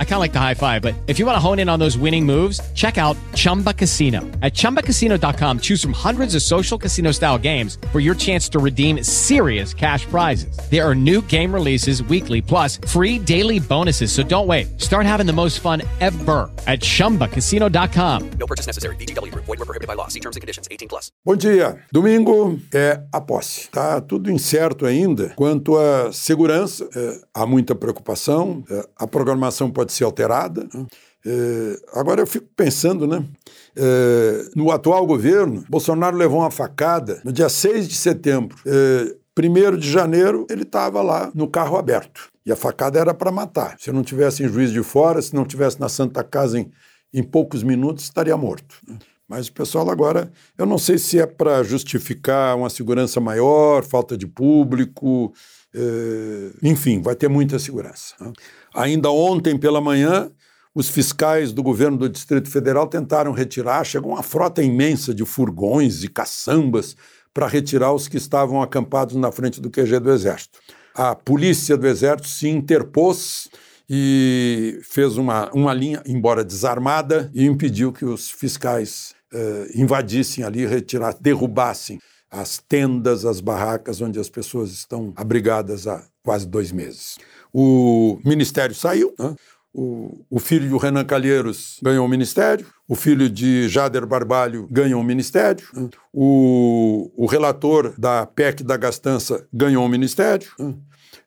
[0.00, 1.78] I kind of like the high five, but if you want to hone in on
[1.78, 4.22] those winning moves, check out Chumba Casino.
[4.42, 9.04] At chumbacasino.com, choose from hundreds of social casino style games for your chance to redeem
[9.04, 10.58] serious cash prizes.
[10.68, 14.10] There are new game releases weekly, plus free daily bonuses.
[14.10, 14.80] So don't wait.
[14.80, 18.30] Start having the most fun ever at chumbacasino.com.
[18.30, 18.96] No purchase necessary.
[18.96, 19.44] VGW Group.
[19.44, 20.08] Void were prohibited by law.
[20.08, 20.66] See terms and conditions.
[20.68, 21.12] 18 plus.
[21.24, 21.78] Bom dia.
[21.92, 23.68] Domingo é a posse.
[23.70, 26.88] Tá tudo incerto ainda quanto à segurança.
[26.94, 28.64] É, há muita preocupação.
[28.70, 30.68] É, a programação pode ser alterada.
[31.26, 33.24] É, agora eu fico pensando, né?
[33.76, 38.56] É, no atual governo, Bolsonaro levou uma facada no dia 6 de setembro.
[38.66, 42.28] É, Primeiro de janeiro, ele estava lá no carro aberto.
[42.44, 43.76] E a facada era para matar.
[43.78, 46.68] Se não tivesse em Juiz de Fora, se não tivesse na Santa Casa em,
[47.14, 48.74] em poucos minutos, estaria morto.
[49.28, 54.18] Mas o pessoal agora, eu não sei se é para justificar uma segurança maior, falta
[54.18, 55.38] de público, eh,
[56.62, 58.14] enfim, vai ter muita segurança.
[58.20, 58.32] né?
[58.74, 60.30] Ainda ontem pela manhã,
[60.74, 66.04] os fiscais do governo do Distrito Federal tentaram retirar, chegou uma frota imensa de furgões
[66.04, 66.96] e caçambas
[67.34, 70.58] para retirar os que estavam acampados na frente do QG do Exército.
[70.94, 73.48] A polícia do Exército se interpôs
[73.88, 80.66] e fez uma, uma linha, embora desarmada, e impediu que os fiscais eh, invadissem ali,
[80.66, 81.98] retirassem, derrubassem
[82.30, 87.18] as tendas, as barracas onde as pessoas estão abrigadas há quase dois meses.
[87.52, 89.34] O ministério saiu, né?
[89.72, 95.00] O, o filho do Renan Calheiros ganhou o ministério, o filho de Jader Barbalho ganhou
[95.00, 95.88] o ministério, né?
[96.12, 100.74] o, o relator da PEC da gastança ganhou o ministério, né?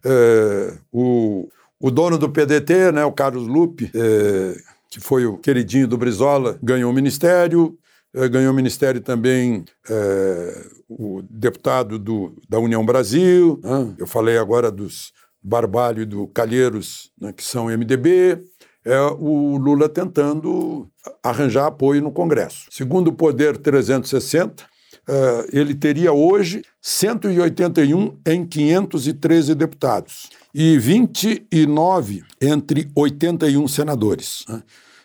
[0.03, 1.47] É, o,
[1.79, 4.55] o dono do PDT, né, o Carlos Lupe, é,
[4.89, 7.77] que foi o queridinho do Brizola, ganhou o ministério,
[8.13, 13.95] ganhou o ministério também é, o deputado do, da União Brasil, né?
[13.97, 18.39] eu falei agora dos Barbalho e do Calheiros, né, que são MDB,
[18.85, 20.87] é o Lula tentando
[21.23, 22.65] arranjar apoio no Congresso.
[22.69, 24.63] Segundo o Poder 360,
[25.07, 34.61] eh, ele teria hoje 181 em 513 deputados e 29 entre 81 senadores, né?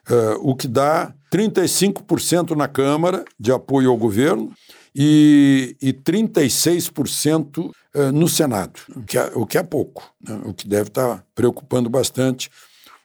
[0.08, 4.52] Eh, o que dá 35% na Câmara de apoio ao governo
[4.94, 10.40] e, e 36% eh, no Senado, o que é, o que é pouco, né?
[10.44, 12.50] o que deve estar preocupando bastante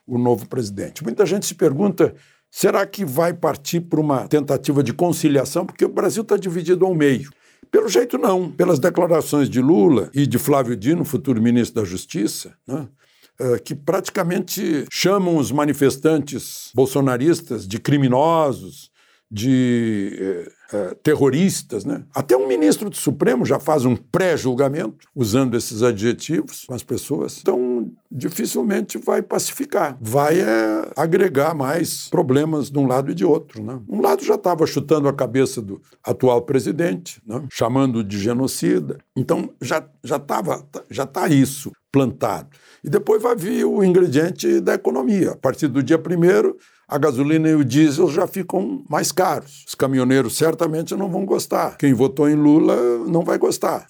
[0.06, 1.02] o novo presidente.
[1.02, 2.14] Muita gente se pergunta:
[2.48, 5.66] será que vai partir para uma tentativa de conciliação?
[5.66, 7.30] Porque o Brasil está dividido ao meio.
[7.68, 8.50] Pelo jeito, não.
[8.50, 12.86] Pelas declarações de Lula e de Flávio Dino, futuro ministro da Justiça, né?
[13.38, 18.92] Eh, que praticamente chamam os manifestantes bolsonaristas de criminosos,
[19.32, 21.86] de eh, eh, terroristas.
[21.86, 22.04] Né?
[22.14, 27.38] Até um ministro do Supremo já faz um pré-julgamento usando esses adjetivos com as pessoas.
[27.40, 29.96] Então, dificilmente vai pacificar.
[29.98, 33.62] Vai é, agregar mais problemas de um lado e de outro.
[33.64, 33.80] Né?
[33.88, 37.42] Um lado já estava chutando a cabeça do atual presidente, né?
[37.50, 38.98] chamando de genocida.
[39.16, 42.48] Então, já já estava já está isso plantado.
[42.82, 45.32] E depois vai vir o ingrediente da economia.
[45.32, 46.56] A partir do dia primeiro,
[46.88, 49.64] a gasolina e o diesel já ficam mais caros.
[49.68, 51.76] Os caminhoneiros certamente não vão gostar.
[51.76, 52.76] Quem votou em Lula
[53.06, 53.86] não vai gostar.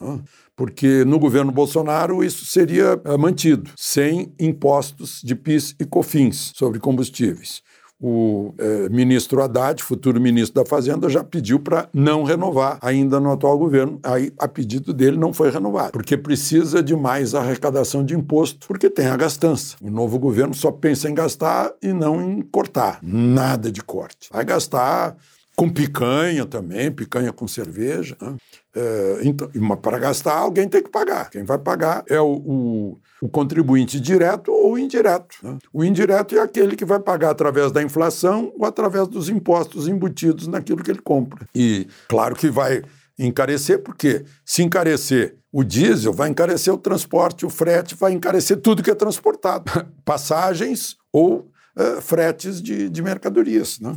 [0.54, 6.78] Porque no governo Bolsonaro isso seria eh, mantido, sem impostos de PIS e COFINS sobre
[6.78, 7.62] combustíveis.
[8.02, 13.30] O eh, ministro Haddad, futuro ministro da Fazenda, já pediu para não renovar ainda no
[13.30, 14.00] atual governo.
[14.02, 18.90] Aí, a pedido dele, não foi renovado, porque precisa de mais arrecadação de imposto, porque
[18.90, 19.76] tem a gastança.
[19.80, 22.98] O novo governo só pensa em gastar e não em cortar.
[23.00, 24.28] Nada de corte.
[24.32, 25.16] Vai gastar
[25.62, 28.16] com picanha também, picanha com cerveja.
[28.20, 28.34] Né?
[28.74, 31.30] É, então, para gastar, alguém tem que pagar.
[31.30, 35.36] Quem vai pagar é o, o, o contribuinte direto ou indireto.
[35.40, 35.58] né?
[35.72, 40.48] O indireto é aquele que vai pagar através da inflação ou através dos impostos embutidos
[40.48, 41.46] naquilo que ele compra.
[41.54, 42.82] E claro que vai
[43.16, 48.82] encarecer, porque se encarecer o diesel, vai encarecer o transporte, o frete, vai encarecer tudo
[48.82, 49.70] que é transportado.
[50.04, 53.78] Passagens ou eh, fretes de, de mercadorias.
[53.78, 53.96] Né?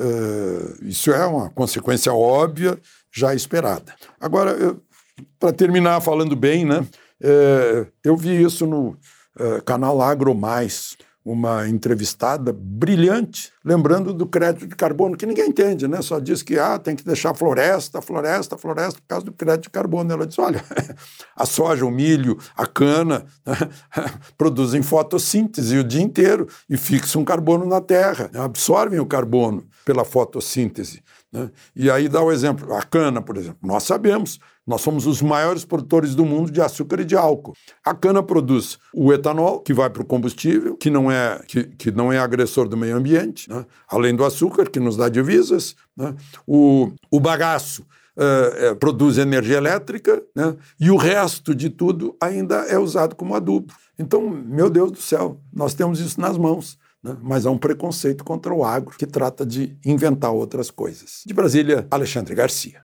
[0.00, 2.78] Eh, isso é uma consequência óbvia,
[3.12, 3.94] já esperada.
[4.20, 4.76] Agora,
[5.38, 6.86] para terminar falando bem, né,
[7.22, 8.96] eh, eu vi isso no
[9.38, 15.88] eh, canal Agro Mais, uma entrevistada brilhante, lembrando do crédito de carbono, que ninguém entende,
[15.88, 16.02] né?
[16.02, 19.70] Só diz que ah, tem que deixar floresta, floresta, floresta por causa do crédito de
[19.70, 20.12] carbono.
[20.12, 20.62] Ela diz: olha,
[21.34, 23.56] a soja, o milho, a cana né,
[24.36, 30.04] produzem fotossíntese o dia inteiro e fixam carbono na terra, né, absorvem o carbono pela
[30.04, 31.02] fotossíntese.
[31.32, 31.50] Né?
[31.74, 33.58] E aí dá o exemplo, a cana, por exemplo.
[33.62, 37.54] Nós sabemos, nós somos os maiores produtores do mundo de açúcar e de álcool.
[37.84, 41.90] A cana produz o etanol, que vai para o combustível, que não é, que, que
[41.90, 43.66] não é agressor do meio ambiente, né?
[43.88, 45.76] além do açúcar, que nos dá divisas.
[45.96, 46.14] Né?
[46.46, 47.84] O, o bagaço
[48.16, 50.56] é, produz energia elétrica, né?
[50.80, 53.74] e o resto de tudo ainda é usado como adubo.
[53.98, 56.78] Então, meu Deus do céu, nós temos isso nas mãos.
[57.02, 57.16] Né?
[57.22, 61.22] Mas há um preconceito contra o agro que trata de inventar outras coisas.
[61.26, 62.83] De Brasília, Alexandre Garcia.